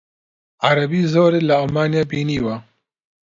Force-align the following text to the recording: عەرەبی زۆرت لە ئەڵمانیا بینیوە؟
عەرەبی 0.65 1.09
زۆرت 1.13 1.43
لە 1.47 1.53
ئەڵمانیا 1.59 2.03
بینیوە؟ 2.11 2.55